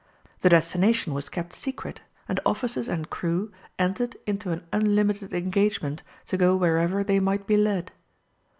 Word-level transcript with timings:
The 0.39 0.49
destination 0.49 1.13
was 1.13 1.29
kept 1.29 1.53
secret, 1.53 2.01
and 2.27 2.39
officers 2.43 2.87
and 2.89 3.07
crew 3.07 3.51
entered 3.77 4.17
into 4.25 4.51
an 4.51 4.65
unlimited 4.73 5.31
engagement 5.31 6.01
to 6.25 6.37
go 6.37 6.55
wherever 6.55 7.03
they 7.03 7.19
might 7.19 7.45
be 7.45 7.55
led. 7.55 7.91